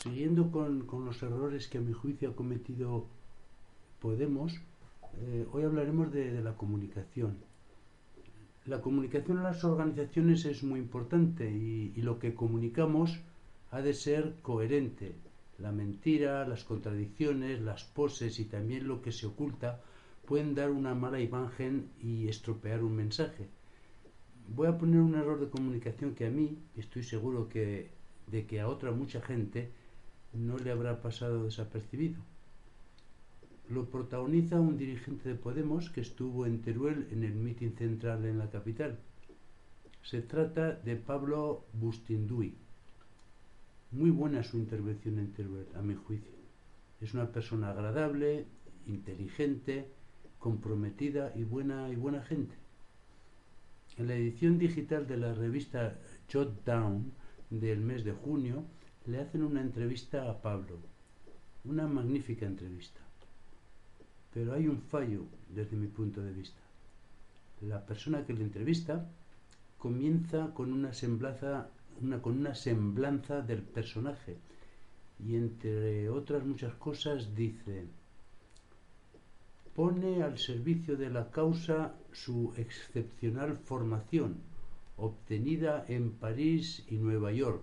Siguiendo 0.00 0.52
con, 0.52 0.86
los 1.04 1.20
errores 1.24 1.66
que 1.66 1.78
a 1.78 1.80
mi 1.80 1.92
juicio 1.92 2.30
ha 2.30 2.36
cometido 2.36 3.06
Podemos, 4.00 4.54
eh, 5.16 5.44
hoy 5.52 5.64
hablaremos 5.64 6.12
de, 6.12 6.40
la 6.40 6.56
comunicación. 6.56 7.38
La 8.66 8.80
comunicación 8.80 9.38
en 9.38 9.42
las 9.42 9.64
organizaciones 9.64 10.44
es 10.44 10.62
muy 10.62 10.78
importante 10.78 11.50
y, 11.50 11.92
y 11.96 12.02
lo 12.02 12.20
que 12.20 12.32
comunicamos 12.32 13.18
ha 13.72 13.82
de 13.82 13.92
ser 13.92 14.36
coherente. 14.40 15.16
La 15.58 15.72
mentira, 15.72 16.46
las 16.46 16.62
contradicciones, 16.62 17.60
las 17.60 17.82
poses 17.82 18.38
y 18.38 18.44
también 18.44 18.86
lo 18.86 19.02
que 19.02 19.10
se 19.10 19.26
oculta 19.26 19.80
pueden 20.26 20.54
dar 20.54 20.70
una 20.70 20.94
mala 20.94 21.20
imagen 21.20 21.88
y 22.00 22.28
estropear 22.28 22.84
un 22.84 22.94
mensaje. 22.94 23.48
Voy 24.54 24.68
a 24.68 24.78
poner 24.78 25.00
un 25.00 25.16
error 25.16 25.40
de 25.40 25.50
comunicación 25.50 26.14
que 26.14 26.26
a 26.26 26.30
mí, 26.30 26.56
estoy 26.76 27.02
seguro 27.02 27.48
que 27.48 27.90
de 28.30 28.46
que 28.46 28.60
a 28.60 28.68
otra 28.68 28.92
mucha 28.92 29.20
gente 29.20 29.72
no 30.38 30.56
le 30.58 30.70
habrá 30.70 31.02
pasado 31.02 31.44
desapercibido. 31.44 32.20
Lo 33.68 33.90
protagoniza 33.90 34.60
un 34.60 34.78
dirigente 34.78 35.28
de 35.28 35.34
Podemos 35.34 35.90
que 35.90 36.00
estuvo 36.00 36.46
en 36.46 36.62
Teruel 36.62 37.08
en 37.10 37.24
el 37.24 37.34
mitin 37.34 37.76
central 37.76 38.24
en 38.24 38.38
la 38.38 38.50
capital. 38.50 38.98
Se 40.02 40.22
trata 40.22 40.72
de 40.72 40.96
Pablo 40.96 41.64
Bustinduy. 41.74 42.54
Muy 43.90 44.10
buena 44.10 44.42
su 44.42 44.56
intervención 44.58 45.18
en 45.18 45.32
Teruel, 45.32 45.66
a 45.74 45.82
mi 45.82 45.94
juicio. 45.94 46.32
Es 47.00 47.14
una 47.14 47.30
persona 47.30 47.70
agradable, 47.70 48.46
inteligente, 48.86 49.88
comprometida 50.38 51.32
y 51.36 51.44
buena 51.44 51.90
y 51.90 51.96
buena 51.96 52.22
gente. 52.22 52.54
En 53.96 54.06
la 54.06 54.14
edición 54.14 54.58
digital 54.58 55.06
de 55.06 55.16
la 55.16 55.34
revista 55.34 55.98
Jot 56.32 56.64
Down 56.64 57.12
del 57.50 57.80
mes 57.80 58.04
de 58.04 58.12
junio 58.12 58.64
le 59.08 59.20
hacen 59.20 59.42
una 59.42 59.62
entrevista 59.62 60.28
a 60.30 60.42
Pablo. 60.42 60.76
Una 61.64 61.86
magnífica 61.86 62.44
entrevista. 62.44 63.00
Pero 64.34 64.52
hay 64.52 64.68
un 64.68 64.82
fallo 64.82 65.22
desde 65.48 65.76
mi 65.76 65.86
punto 65.86 66.20
de 66.20 66.32
vista. 66.32 66.60
La 67.62 67.84
persona 67.86 68.26
que 68.26 68.34
le 68.34 68.42
entrevista 68.42 69.08
comienza 69.78 70.52
con 70.52 70.72
una 70.74 70.92
semblanza, 70.92 71.70
con 72.20 72.38
una 72.38 72.54
semblanza 72.54 73.40
del 73.40 73.62
personaje 73.62 74.36
y 75.26 75.36
entre 75.36 76.10
otras 76.10 76.44
muchas 76.44 76.74
cosas 76.74 77.34
dice 77.34 77.86
pone 79.74 80.22
al 80.22 80.38
servicio 80.38 80.96
de 80.96 81.10
la 81.10 81.30
causa 81.30 81.94
su 82.12 82.52
excepcional 82.56 83.58
formación 83.58 84.36
obtenida 84.96 85.84
en 85.88 86.12
París 86.12 86.84
y 86.88 86.96
Nueva 86.96 87.32
York 87.32 87.62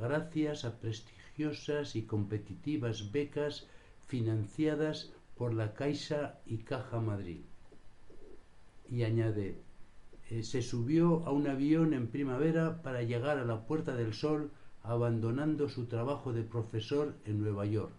gracias 0.00 0.64
a 0.64 0.78
prestigiosas 0.78 1.96
y 1.96 2.02
competitivas 2.02 3.12
becas 3.12 3.66
financiadas 4.06 5.12
por 5.36 5.54
la 5.54 5.74
Caixa 5.74 6.40
y 6.46 6.58
Caja 6.58 7.00
Madrid. 7.00 7.40
Y 8.90 9.04
añade, 9.04 9.56
eh, 10.30 10.42
se 10.42 10.62
subió 10.62 11.26
a 11.26 11.32
un 11.32 11.46
avión 11.46 11.94
en 11.94 12.08
primavera 12.08 12.82
para 12.82 13.02
llegar 13.02 13.38
a 13.38 13.44
la 13.44 13.66
Puerta 13.66 13.94
del 13.94 14.14
Sol 14.14 14.50
abandonando 14.82 15.68
su 15.68 15.86
trabajo 15.86 16.32
de 16.32 16.42
profesor 16.42 17.14
en 17.24 17.40
Nueva 17.40 17.66
York. 17.66 17.92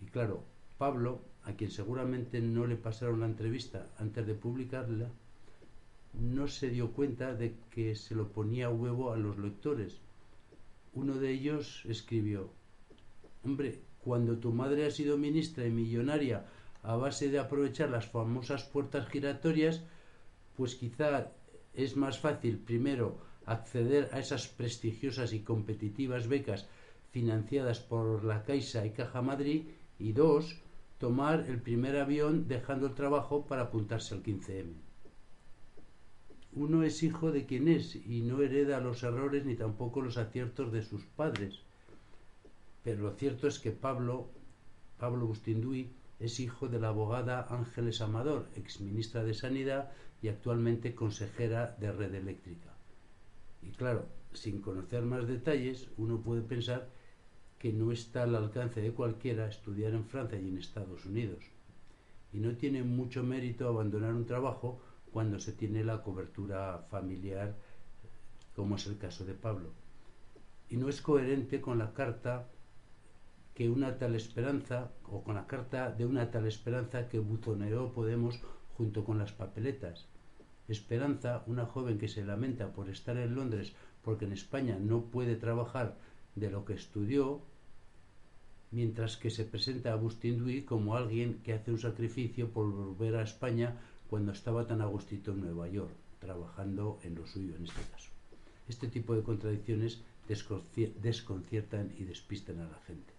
Y 0.00 0.06
claro, 0.06 0.42
Pablo, 0.78 1.20
a 1.44 1.52
quien 1.52 1.70
seguramente 1.70 2.40
no 2.40 2.66
le 2.66 2.76
pasaron 2.76 3.20
la 3.20 3.26
entrevista 3.26 3.86
antes 3.98 4.26
de 4.26 4.34
publicarla, 4.34 5.08
no 6.14 6.48
se 6.48 6.70
dio 6.70 6.92
cuenta 6.92 7.34
de 7.34 7.54
que 7.70 7.94
se 7.94 8.14
lo 8.14 8.28
ponía 8.28 8.66
a 8.66 8.70
huevo 8.70 9.12
a 9.12 9.16
los 9.16 9.38
lectores. 9.38 9.98
Uno 10.92 11.14
de 11.14 11.30
ellos 11.30 11.82
escribió, 11.86 12.50
hombre, 13.44 13.80
cuando 13.98 14.38
tu 14.38 14.52
madre 14.52 14.86
ha 14.86 14.90
sido 14.90 15.18
ministra 15.18 15.66
y 15.66 15.70
millonaria 15.70 16.46
a 16.82 16.96
base 16.96 17.28
de 17.28 17.38
aprovechar 17.38 17.90
las 17.90 18.06
famosas 18.06 18.64
puertas 18.64 19.08
giratorias, 19.08 19.82
pues 20.56 20.74
quizá 20.74 21.32
es 21.74 21.96
más 21.96 22.18
fácil 22.18 22.58
primero 22.58 23.18
acceder 23.46 24.08
a 24.12 24.18
esas 24.18 24.48
prestigiosas 24.48 25.32
y 25.32 25.40
competitivas 25.40 26.28
becas 26.28 26.66
financiadas 27.10 27.80
por 27.80 28.24
la 28.24 28.44
Caixa 28.44 28.84
y 28.84 28.90
Caja 28.90 29.22
Madrid 29.22 29.68
y 29.98 30.12
dos, 30.12 30.60
tomar 30.98 31.46
el 31.48 31.60
primer 31.60 31.96
avión 31.96 32.48
dejando 32.48 32.86
el 32.86 32.94
trabajo 32.94 33.46
para 33.46 33.62
apuntarse 33.62 34.14
al 34.14 34.22
15M. 34.22 34.87
Uno 36.52 36.82
es 36.82 37.02
hijo 37.02 37.30
de 37.30 37.46
quien 37.46 37.68
es 37.68 37.96
y 37.96 38.22
no 38.22 38.42
hereda 38.42 38.80
los 38.80 39.02
errores 39.02 39.44
ni 39.44 39.54
tampoco 39.54 40.00
los 40.00 40.16
aciertos 40.16 40.72
de 40.72 40.82
sus 40.82 41.04
padres. 41.04 41.60
Pero 42.82 43.02
lo 43.02 43.12
cierto 43.12 43.46
es 43.46 43.58
que 43.58 43.70
Pablo, 43.70 44.28
Pablo 44.98 45.26
Bustinduy, 45.26 45.90
es 46.18 46.40
hijo 46.40 46.68
de 46.68 46.80
la 46.80 46.88
abogada 46.88 47.46
Ángeles 47.50 48.00
Amador, 48.00 48.48
exministra 48.56 49.22
de 49.24 49.34
Sanidad 49.34 49.92
y 50.20 50.28
actualmente 50.28 50.94
consejera 50.94 51.76
de 51.78 51.92
Red 51.92 52.14
Eléctrica. 52.14 52.74
Y 53.62 53.70
claro, 53.70 54.06
sin 54.32 54.60
conocer 54.60 55.02
más 55.02 55.28
detalles, 55.28 55.88
uno 55.96 56.20
puede 56.20 56.42
pensar 56.42 56.88
que 57.58 57.72
no 57.72 57.92
está 57.92 58.22
al 58.22 58.34
alcance 58.34 58.80
de 58.80 58.92
cualquiera 58.92 59.48
estudiar 59.48 59.92
en 59.94 60.04
Francia 60.04 60.40
y 60.40 60.48
en 60.48 60.58
Estados 60.58 61.04
Unidos. 61.06 61.44
Y 62.32 62.38
no 62.38 62.56
tiene 62.56 62.82
mucho 62.82 63.22
mérito 63.22 63.68
abandonar 63.68 64.14
un 64.14 64.26
trabajo 64.26 64.80
cuando 65.12 65.40
se 65.40 65.52
tiene 65.52 65.84
la 65.84 66.02
cobertura 66.02 66.86
familiar, 66.90 67.54
como 68.54 68.76
es 68.76 68.86
el 68.86 68.98
caso 68.98 69.24
de 69.24 69.34
Pablo. 69.34 69.70
Y 70.68 70.76
no 70.76 70.88
es 70.88 71.00
coherente 71.00 71.60
con 71.60 71.78
la 71.78 71.94
carta 71.94 72.48
que 73.54 73.70
una 73.70 73.98
tal 73.98 74.14
esperanza, 74.14 74.92
o 75.04 75.24
con 75.24 75.34
la 75.34 75.46
carta 75.46 75.90
de 75.90 76.06
una 76.06 76.30
tal 76.30 76.46
esperanza 76.46 77.08
que 77.08 77.18
buzoneó 77.18 77.92
Podemos 77.92 78.40
junto 78.76 79.04
con 79.04 79.18
las 79.18 79.32
papeletas. 79.32 80.06
Esperanza, 80.68 81.42
una 81.46 81.66
joven 81.66 81.98
que 81.98 82.08
se 82.08 82.24
lamenta 82.24 82.72
por 82.72 82.88
estar 82.88 83.16
en 83.16 83.34
Londres 83.34 83.74
porque 84.02 84.26
en 84.26 84.32
España 84.32 84.78
no 84.80 85.06
puede 85.06 85.36
trabajar 85.36 85.96
de 86.36 86.50
lo 86.50 86.64
que 86.64 86.74
estudió, 86.74 87.42
mientras 88.70 89.16
que 89.16 89.30
se 89.30 89.44
presenta 89.44 89.90
a 89.90 89.94
Agustín 89.94 90.38
Duy 90.38 90.62
como 90.62 90.94
alguien 90.94 91.40
que 91.42 91.52
hace 91.52 91.72
un 91.72 91.78
sacrificio 91.78 92.50
por 92.50 92.70
volver 92.70 93.16
a 93.16 93.22
España 93.22 93.76
cuando 94.08 94.32
estaba 94.32 94.66
tan 94.66 94.80
agustito 94.80 95.32
en 95.32 95.40
Nueva 95.40 95.68
York, 95.68 95.92
trabajando 96.18 96.98
en 97.02 97.14
lo 97.14 97.26
suyo 97.26 97.54
en 97.56 97.64
este 97.64 97.82
caso. 97.92 98.10
Este 98.68 98.88
tipo 98.88 99.14
de 99.14 99.22
contradicciones 99.22 100.00
desconciertan 100.28 101.92
y 101.98 102.04
despistan 102.04 102.60
a 102.60 102.68
la 102.68 102.78
gente. 102.86 103.17